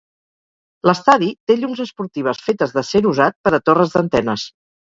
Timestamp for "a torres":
3.59-3.95